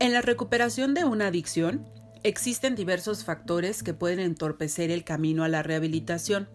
[0.00, 1.86] En la recuperación de una adicción,
[2.22, 6.48] existen diversos factores que pueden entorpecer el camino a la rehabilitación.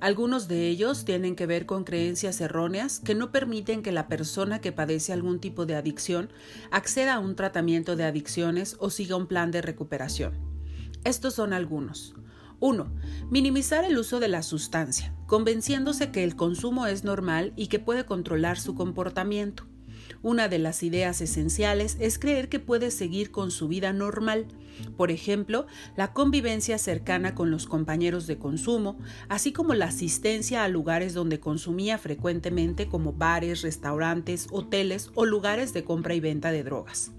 [0.00, 4.60] Algunos de ellos tienen que ver con creencias erróneas que no permiten que la persona
[4.60, 6.32] que padece algún tipo de adicción
[6.72, 10.36] acceda a un tratamiento de adicciones o siga un plan de recuperación.
[11.04, 12.16] Estos son algunos.
[12.58, 12.92] 1.
[13.30, 18.04] Minimizar el uso de la sustancia, convenciéndose que el consumo es normal y que puede
[18.04, 19.69] controlar su comportamiento.
[20.22, 24.46] Una de las ideas esenciales es creer que puede seguir con su vida normal,
[24.96, 25.66] por ejemplo,
[25.96, 31.40] la convivencia cercana con los compañeros de consumo, así como la asistencia a lugares donde
[31.40, 37.12] consumía frecuentemente como bares, restaurantes, hoteles o lugares de compra y venta de drogas.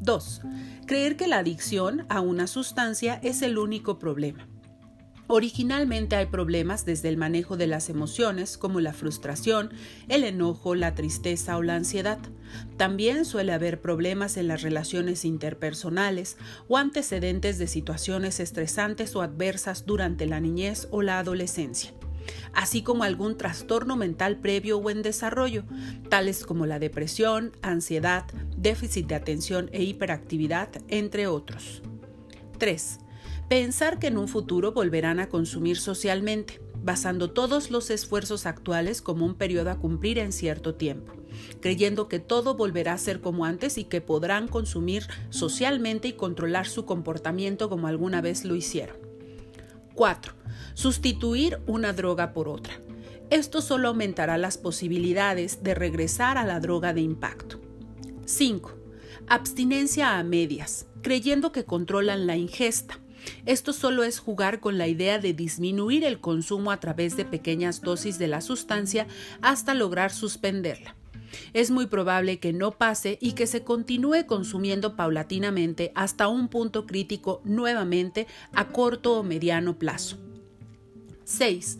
[0.00, 0.42] 2.
[0.86, 4.46] Creer que la adicción a una sustancia es el único problema.
[5.26, 9.70] Originalmente hay problemas desde el manejo de las emociones como la frustración,
[10.08, 12.18] el enojo, la tristeza o la ansiedad.
[12.76, 16.36] También suele haber problemas en las relaciones interpersonales
[16.68, 21.92] o antecedentes de situaciones estresantes o adversas durante la niñez o la adolescencia
[22.54, 25.64] así como algún trastorno mental previo o en desarrollo,
[26.08, 28.24] tales como la depresión, ansiedad,
[28.56, 31.82] déficit de atención e hiperactividad, entre otros.
[32.58, 33.00] 3.
[33.48, 39.26] Pensar que en un futuro volverán a consumir socialmente, basando todos los esfuerzos actuales como
[39.26, 41.12] un periodo a cumplir en cierto tiempo,
[41.60, 46.66] creyendo que todo volverá a ser como antes y que podrán consumir socialmente y controlar
[46.66, 48.96] su comportamiento como alguna vez lo hicieron.
[49.94, 50.32] 4.
[50.72, 52.80] Sustituir una droga por otra.
[53.28, 57.60] Esto solo aumentará las posibilidades de regresar a la droga de impacto.
[58.24, 58.74] 5.
[59.28, 63.03] Abstinencia a medias, creyendo que controlan la ingesta
[63.46, 67.80] esto solo es jugar con la idea de disminuir el consumo a través de pequeñas
[67.80, 69.06] dosis de la sustancia
[69.42, 70.96] hasta lograr suspenderla.
[71.52, 76.86] Es muy probable que no pase y que se continúe consumiendo paulatinamente hasta un punto
[76.86, 80.18] crítico nuevamente a corto o mediano plazo.
[81.24, 81.78] 6.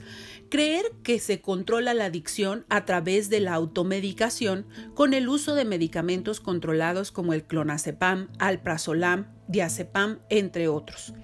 [0.51, 5.65] Creer que se controla la adicción a través de la automedicación con el uso de
[5.65, 11.15] medicamentos controlados como el clonazepam, alprazolam, diazepam, entre otros.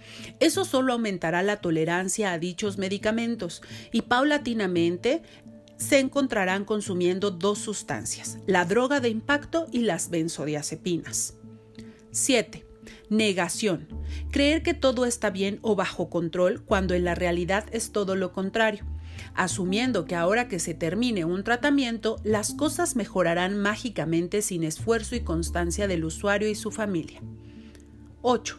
[0.41, 5.22] Eso solo aumentará la tolerancia a dichos medicamentos y paulatinamente
[5.76, 11.34] se encontrarán consumiendo dos sustancias, la droga de impacto y las benzodiazepinas.
[12.10, 12.66] 7.
[13.08, 13.88] Negación.
[14.31, 18.32] Creer que todo está bien o bajo control cuando en la realidad es todo lo
[18.32, 18.84] contrario
[19.34, 25.20] asumiendo que ahora que se termine un tratamiento, las cosas mejorarán mágicamente sin esfuerzo y
[25.20, 27.20] constancia del usuario y su familia.
[28.22, 28.58] 8.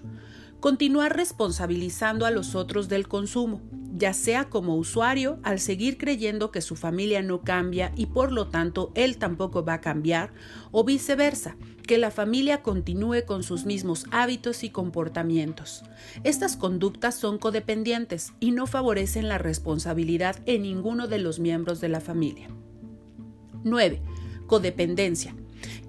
[0.59, 3.61] Continuar responsabilizando a los otros del consumo,
[3.95, 8.47] ya sea como usuario al seguir creyendo que su familia no cambia y por lo
[8.47, 10.33] tanto él tampoco va a cambiar,
[10.71, 11.57] o viceversa,
[11.87, 15.83] que la familia continúe con sus mismos hábitos y comportamientos.
[16.23, 21.89] Estas conductas son codependientes y no favorecen la responsabilidad en ninguno de los miembros de
[21.89, 22.49] la familia.
[23.63, 24.01] 9.
[24.47, 25.35] Codependencia.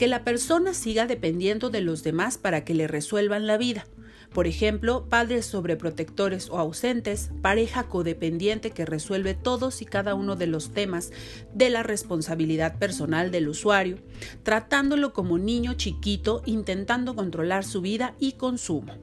[0.03, 3.87] Que la persona siga dependiendo de los demás para que le resuelvan la vida
[4.33, 10.49] por ejemplo, padres sobreprotectores o ausentes, pareja codependiente que resuelve todos y cada uno de
[10.49, 11.13] los temas
[11.55, 13.99] de la responsabilidad personal del usuario,
[14.43, 18.95] tratándolo como niño chiquito intentando controlar su vida y consumo.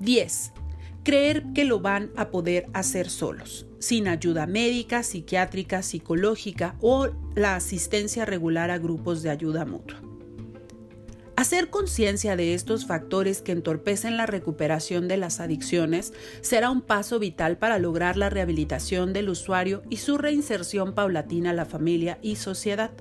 [0.00, 0.52] 10.
[1.04, 7.56] Creer que lo van a poder hacer solos, sin ayuda médica, psiquiátrica, psicológica o la
[7.56, 10.00] asistencia regular a grupos de ayuda mutua.
[11.34, 17.18] Hacer conciencia de estos factores que entorpecen la recuperación de las adicciones será un paso
[17.18, 22.36] vital para lograr la rehabilitación del usuario y su reinserción paulatina a la familia y
[22.36, 22.92] sociedad.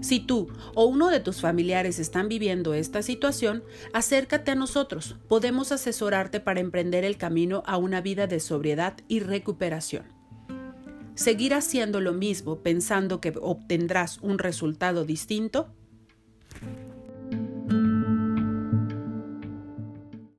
[0.00, 5.16] Si tú o uno de tus familiares están viviendo esta situación, acércate a nosotros.
[5.28, 10.04] Podemos asesorarte para emprender el camino a una vida de sobriedad y recuperación.
[11.14, 15.74] Seguir haciendo lo mismo pensando que obtendrás un resultado distinto